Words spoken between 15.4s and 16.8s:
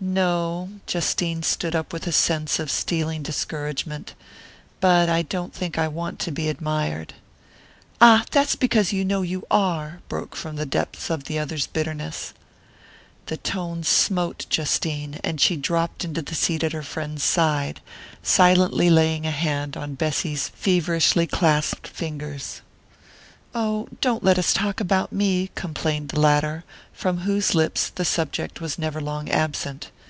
she dropped into the seat at